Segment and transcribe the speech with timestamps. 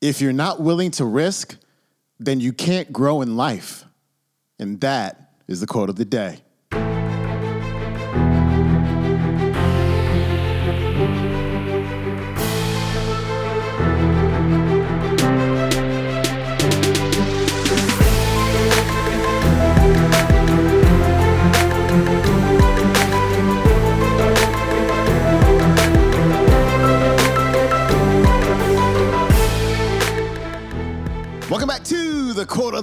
[0.00, 1.56] If you're not willing to risk,
[2.18, 3.84] then you can't grow in life.
[4.58, 6.42] And that is the quote of the day.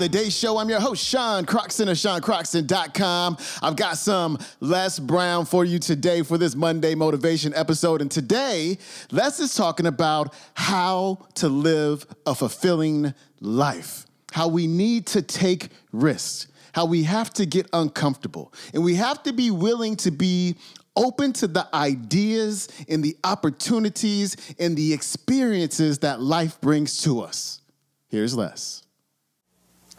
[0.00, 0.56] The Day Show.
[0.56, 3.36] I'm your host, Sean Croxton of SeanCroxton.com.
[3.62, 8.00] I've got some Les Brown for you today for this Monday motivation episode.
[8.00, 8.78] And today,
[9.10, 15.68] Les is talking about how to live a fulfilling life, how we need to take
[15.92, 20.56] risks, how we have to get uncomfortable, and we have to be willing to be
[20.96, 27.60] open to the ideas and the opportunities and the experiences that life brings to us.
[28.08, 28.82] Here's Les.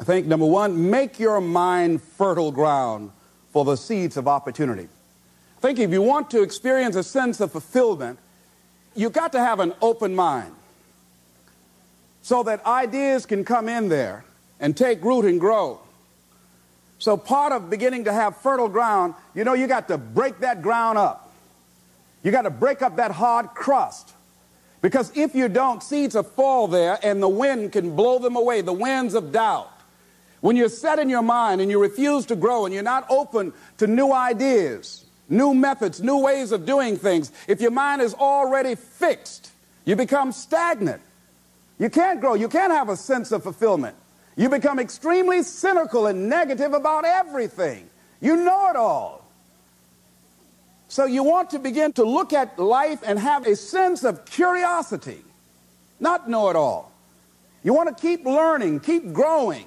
[0.01, 3.11] I think number one, make your mind fertile ground
[3.51, 4.89] for the seeds of opportunity.
[5.57, 8.17] I think if you want to experience a sense of fulfillment,
[8.95, 10.55] you've got to have an open mind
[12.23, 14.25] so that ideas can come in there
[14.59, 15.79] and take root and grow.
[16.97, 20.63] So part of beginning to have fertile ground, you know, you got to break that
[20.63, 21.31] ground up.
[22.23, 24.13] You got to break up that hard crust.
[24.81, 28.61] Because if you don't, seeds will fall there and the wind can blow them away,
[28.61, 29.70] the winds of doubt.
[30.41, 33.53] When you're set in your mind and you refuse to grow and you're not open
[33.77, 38.75] to new ideas, new methods, new ways of doing things, if your mind is already
[38.75, 39.51] fixed,
[39.85, 41.01] you become stagnant.
[41.79, 42.33] You can't grow.
[42.33, 43.95] You can't have a sense of fulfillment.
[44.35, 47.89] You become extremely cynical and negative about everything.
[48.19, 49.21] You know it all.
[50.87, 55.21] So you want to begin to look at life and have a sense of curiosity,
[56.01, 56.91] not know it all.
[57.63, 59.65] You want to keep learning, keep growing,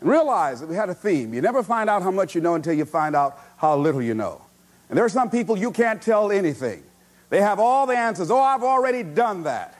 [0.00, 1.34] realize that we had a theme.
[1.34, 4.14] You never find out how much you know until you find out how little you
[4.14, 4.42] know.
[4.88, 6.82] And there are some people you can't tell anything.
[7.30, 8.30] They have all the answers.
[8.30, 9.74] Oh, I've already done that.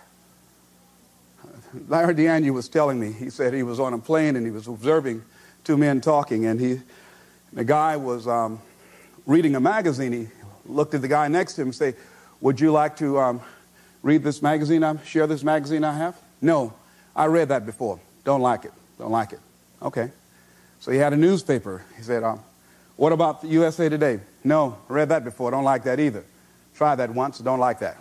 [1.88, 4.66] Larry DeAngelo was telling me, he said he was on a plane and he was
[4.66, 5.22] observing
[5.65, 6.81] two men talking, and he,
[7.53, 8.60] the guy was um,
[9.26, 10.12] reading a magazine.
[10.12, 10.28] He
[10.66, 11.94] looked at the guy next to him and say,
[12.41, 13.41] would you like to um,
[14.03, 16.16] read this magazine, I share this magazine I have?
[16.41, 16.72] No,
[17.15, 18.00] I read that before.
[18.25, 18.72] Don't like it.
[18.98, 19.41] Don't like it.
[19.82, 20.10] Okay.
[20.81, 21.84] So he had a newspaper.
[21.97, 22.41] He said, um,
[22.97, 24.21] what about the USA Today?
[24.44, 25.50] No, read that before.
[25.50, 26.25] Don't like that either.
[26.75, 27.39] Try that once.
[27.39, 27.99] Don't like that.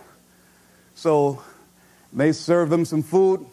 [0.96, 1.42] So
[2.14, 3.46] they served them some food,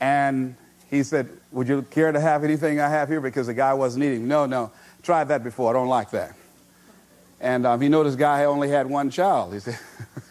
[0.00, 0.56] and
[0.90, 3.20] he said, would you care to have anything I have here?
[3.20, 4.28] Because the guy wasn't eating.
[4.28, 4.72] No, no.
[5.02, 5.70] Tried that before.
[5.70, 6.34] I don't like that.
[7.40, 9.52] And um, he noticed guy only had one child.
[9.52, 9.78] He said,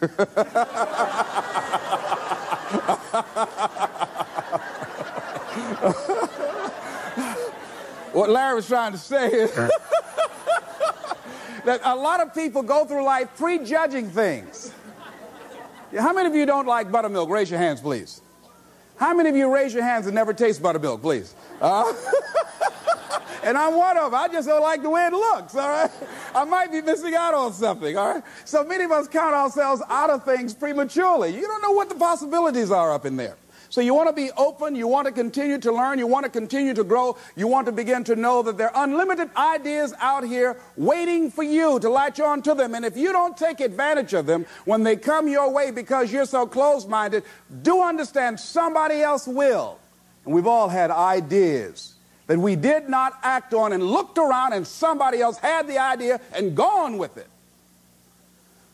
[8.24, 9.54] what Larry was trying to say is
[11.66, 14.72] that a lot of people go through life prejudging things.
[15.98, 17.28] How many of you don't like buttermilk?
[17.28, 18.22] Raise your hands, please.
[18.96, 21.34] How many of you raise your hands and never taste buttermilk, please?
[21.60, 21.92] Uh,
[23.44, 24.18] and I'm one of them.
[24.18, 25.90] I just don't like the way it looks, all right?
[26.34, 28.24] I might be missing out on something, all right?
[28.46, 31.34] So many of us count ourselves out of things prematurely.
[31.34, 33.36] You don't know what the possibilities are up in there.
[33.74, 36.30] So you want to be open, you want to continue to learn, you want to
[36.30, 40.22] continue to grow, you want to begin to know that there are unlimited ideas out
[40.22, 42.76] here waiting for you to latch on to them.
[42.76, 46.24] And if you don't take advantage of them when they come your way because you're
[46.24, 47.24] so closed minded,
[47.62, 49.80] do understand somebody else will.
[50.24, 51.94] And we've all had ideas
[52.28, 56.20] that we did not act on and looked around and somebody else had the idea
[56.32, 57.26] and gone with it.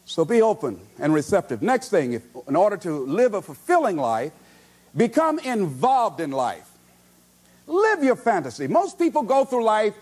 [0.04, 1.62] So be open and receptive.
[1.62, 4.32] Next thing, if, in order to live a fulfilling life,
[4.96, 6.68] Become involved in life.
[7.66, 8.66] Live your fantasy.
[8.66, 9.94] Most people go through life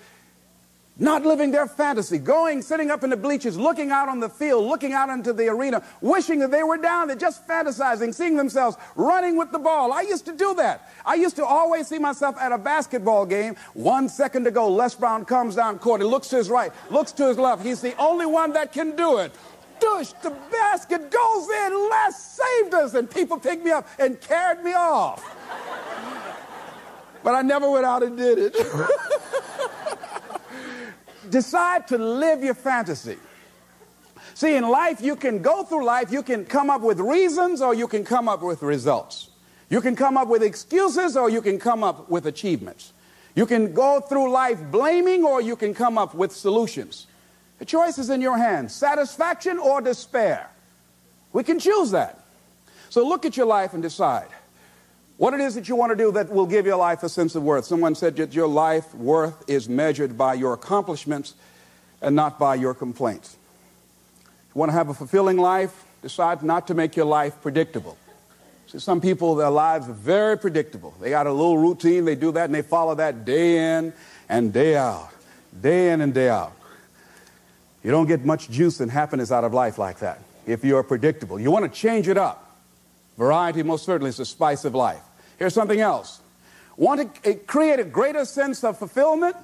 [0.98, 4.66] not living their fantasy, going, sitting up in the bleachers, looking out on the field,
[4.66, 8.76] looking out into the arena, wishing that they were down there, just fantasizing, seeing themselves
[8.96, 9.92] running with the ball.
[9.92, 10.90] I used to do that.
[11.06, 13.54] I used to always see myself at a basketball game.
[13.74, 16.00] One second to go, Les Brown comes down court.
[16.00, 17.64] He looks to his right, looks to his left.
[17.64, 19.32] He's the only one that can do it
[19.80, 21.88] douche, the basket goes in.
[21.90, 22.94] Les saved us.
[22.94, 25.24] And people picked me up and carried me off.
[27.22, 28.56] but I never went out and did it.
[31.30, 33.16] Decide to live your fantasy.
[34.34, 37.74] See, in life, you can go through life, you can come up with reasons or
[37.74, 39.30] you can come up with results.
[39.68, 42.92] You can come up with excuses or you can come up with achievements.
[43.34, 47.08] You can go through life blaming or you can come up with solutions.
[47.58, 50.48] The choice is in your hands satisfaction or despair.
[51.32, 52.24] We can choose that.
[52.90, 54.28] So look at your life and decide
[55.18, 57.34] What it is that you want to do that will give your life a sense
[57.34, 57.64] of worth.
[57.64, 61.34] Someone said that your life worth is measured by your accomplishments
[62.00, 63.36] and not by your complaints.
[64.22, 67.98] If you want to have a fulfilling life, decide not to make your life predictable.
[68.68, 70.94] See, some people, their lives are very predictable.
[71.00, 73.92] They got a little routine, they do that, and they follow that day in
[74.28, 75.10] and day out,
[75.60, 76.52] day in and day out.
[77.88, 81.40] You don't get much juice and happiness out of life like that if you're predictable.
[81.40, 82.54] You want to change it up.
[83.16, 85.00] Variety, most certainly, is the spice of life.
[85.38, 86.20] Here's something else.
[86.76, 89.36] Want to eh, create a greater sense of fulfillment?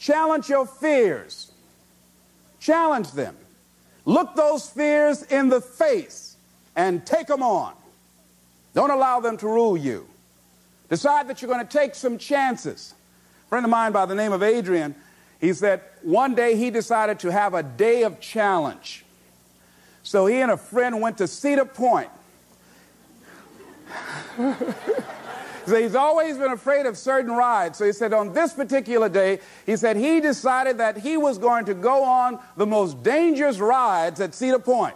[0.00, 1.52] Challenge your fears.
[2.58, 3.36] Challenge them.
[4.06, 6.36] Look those fears in the face
[6.74, 7.74] and take them on.
[8.74, 10.04] Don't allow them to rule you.
[10.88, 12.92] Decide that you're going to take some chances.
[13.46, 14.96] A friend of mine by the name of Adrian,
[15.40, 19.04] he said one day he decided to have a day of challenge.
[20.02, 22.10] So he and a friend went to Cedar Point.
[25.66, 27.78] So he's always been afraid of certain rides.
[27.78, 31.64] So he said on this particular day, he said he decided that he was going
[31.66, 34.94] to go on the most dangerous rides at Cedar Point.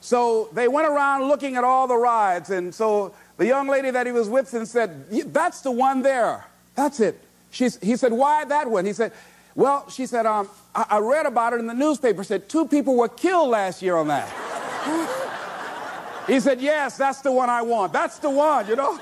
[0.00, 2.50] So they went around looking at all the rides.
[2.50, 6.46] And so the young lady that he was with and said, That's the one there.
[6.76, 7.22] That's it.
[7.50, 8.84] He said, Why that one?
[8.84, 9.12] He said,
[9.54, 12.24] Well, she said, um, I, I read about it in the newspaper.
[12.24, 14.28] Said two people were killed last year on that.
[16.26, 17.92] he said, Yes, that's the one I want.
[17.92, 18.98] That's the one, you know.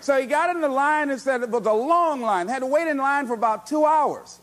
[0.00, 2.48] So he got in the line and said it was a long line.
[2.48, 4.40] Had to wait in line for about two hours.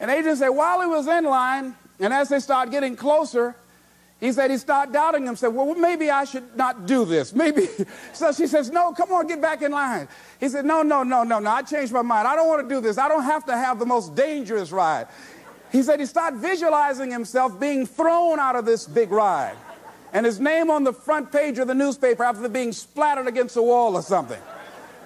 [0.00, 3.54] And Adrian said, while he was in line, and as they started getting closer,
[4.20, 5.54] he said he started doubting himself.
[5.54, 7.34] Well, maybe I should not do this.
[7.34, 7.68] Maybe.
[8.12, 10.08] So she says, No, come on, get back in line.
[10.40, 11.50] He said, No, no, no, no, no.
[11.50, 12.26] I changed my mind.
[12.26, 12.98] I don't want to do this.
[12.98, 15.06] I don't have to have the most dangerous ride.
[15.70, 19.56] He said he started visualizing himself being thrown out of this big ride
[20.12, 23.62] and his name on the front page of the newspaper after being splattered against a
[23.62, 24.40] wall or something.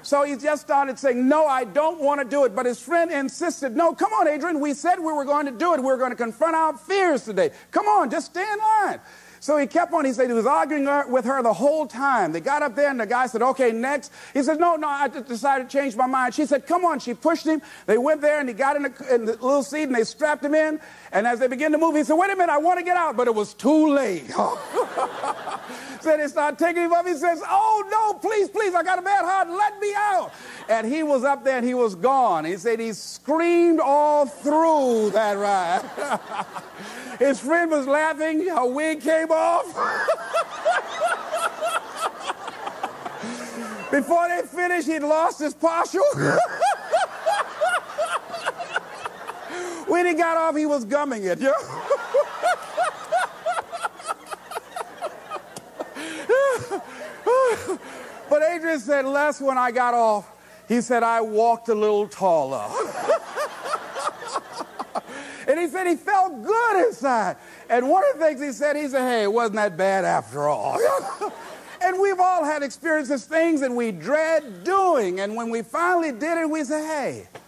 [0.03, 2.55] So he just started saying, No, I don't want to do it.
[2.55, 4.61] But his friend insisted, No, come on, Adrian.
[4.61, 5.81] We said we were going to do it.
[5.83, 7.51] We are going to confront our fears today.
[7.71, 9.01] Come on, just stay in line.
[9.43, 10.05] So he kept on.
[10.05, 12.31] He said he was arguing with her the whole time.
[12.31, 14.13] They got up there, and the guy said, Okay, next.
[14.33, 16.33] He said, No, no, I just decided to change my mind.
[16.33, 17.01] She said, Come on.
[17.01, 17.61] She pushed him.
[17.87, 20.45] They went there, and he got in the, in the little seat, and they strapped
[20.45, 20.79] him in.
[21.11, 22.97] And as they began to move, he said, Wait a minute, I want to get
[22.97, 23.17] out.
[23.17, 24.31] But it was too late.
[26.03, 27.07] said they started taking him up.
[27.07, 29.49] He says, Oh, no, please, please, I got a bad heart.
[29.49, 30.33] Let me out.
[30.69, 32.45] And he was up there and he was gone.
[32.45, 35.83] He said he screamed all through that ride.
[37.23, 38.49] His friend was laughing.
[38.49, 39.67] Her wig came off.
[43.93, 46.03] Before they finished, he'd lost his partial.
[49.87, 51.39] when he got off, he was gumming it.
[51.41, 51.55] Know?
[58.29, 60.29] but Adrian said, Les, when I got off,
[60.67, 62.67] he said, I walked a little taller.
[65.63, 67.37] He said he felt good inside.
[67.69, 70.49] And one of the things he said, he said, hey, it wasn't that bad after
[70.49, 70.79] all.
[71.83, 75.21] and we've all had experiences, things that we dread doing.
[75.21, 77.41] And when we finally did it, we say, hey, it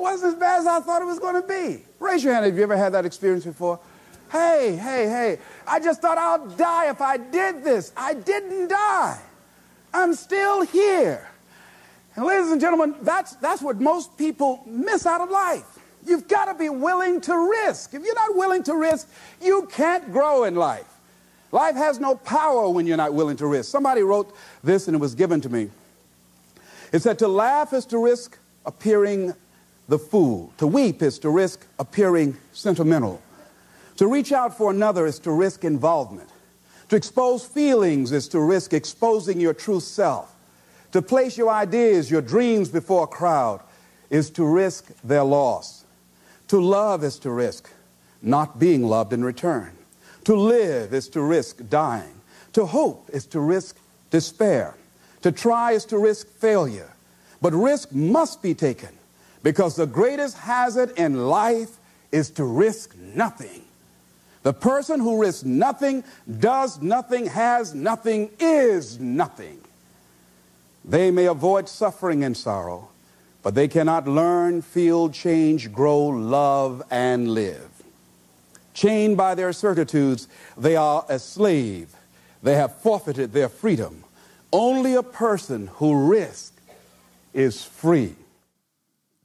[0.00, 1.84] wasn't as bad as I thought it was going to be.
[1.98, 3.80] Raise your hand if you ever had that experience before.
[4.30, 7.92] Hey, hey, hey, I just thought I'll die if I did this.
[7.96, 9.18] I didn't die.
[9.92, 11.26] I'm still here.
[12.14, 15.77] And ladies and gentlemen, that's, that's what most people miss out of life.
[16.06, 17.94] You've got to be willing to risk.
[17.94, 19.08] If you're not willing to risk,
[19.42, 20.86] you can't grow in life.
[21.50, 23.70] Life has no power when you're not willing to risk.
[23.70, 25.70] Somebody wrote this and it was given to me.
[26.92, 29.34] It said, To laugh is to risk appearing
[29.88, 33.22] the fool, to weep is to risk appearing sentimental.
[33.96, 36.28] To reach out for another is to risk involvement.
[36.90, 40.34] To expose feelings is to risk exposing your true self.
[40.92, 43.60] To place your ideas, your dreams before a crowd
[44.08, 45.77] is to risk their loss.
[46.48, 47.70] To love is to risk
[48.22, 49.72] not being loved in return.
[50.24, 52.20] To live is to risk dying.
[52.54, 53.76] To hope is to risk
[54.10, 54.74] despair.
[55.22, 56.90] To try is to risk failure.
[57.40, 58.90] But risk must be taken
[59.42, 61.78] because the greatest hazard in life
[62.10, 63.62] is to risk nothing.
[64.42, 66.04] The person who risks nothing,
[66.38, 69.60] does nothing, has nothing, is nothing.
[70.84, 72.88] They may avoid suffering and sorrow,
[73.48, 77.70] but they cannot learn, feel, change, grow, love, and live.
[78.74, 80.28] Chained by their certitudes,
[80.58, 81.96] they are a slave.
[82.42, 84.04] They have forfeited their freedom.
[84.52, 86.60] Only a person who risks
[87.32, 88.16] is free.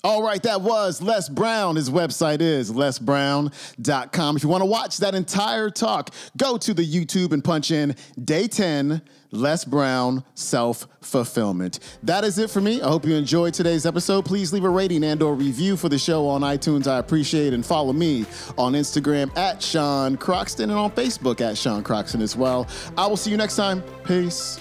[0.05, 1.77] All right, that was Les Brown.
[1.77, 4.35] His website is lesbrown.com.
[4.35, 7.95] If you want to watch that entire talk, go to the YouTube and punch in
[8.21, 11.79] day 10 Les Brown self fulfillment.
[12.03, 12.81] That is it for me.
[12.81, 14.25] I hope you enjoyed today's episode.
[14.25, 16.85] Please leave a rating and or review for the show on iTunes.
[16.85, 17.53] I appreciate.
[17.53, 18.25] And follow me
[18.57, 22.67] on Instagram at Sean Croxton and on Facebook at Sean Croxton as well.
[22.97, 23.81] I will see you next time.
[24.03, 24.59] Peace.